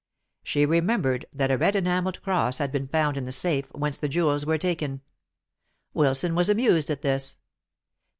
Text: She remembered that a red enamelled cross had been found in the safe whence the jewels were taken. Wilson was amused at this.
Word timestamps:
She 0.43 0.65
remembered 0.65 1.27
that 1.31 1.51
a 1.51 1.59
red 1.59 1.75
enamelled 1.75 2.23
cross 2.23 2.57
had 2.57 2.71
been 2.71 2.87
found 2.87 3.17
in 3.17 3.25
the 3.25 3.31
safe 3.31 3.71
whence 3.71 3.99
the 3.99 4.09
jewels 4.09 4.47
were 4.47 4.57
taken. 4.57 5.01
Wilson 5.93 6.33
was 6.33 6.49
amused 6.49 6.89
at 6.89 7.03
this. 7.03 7.37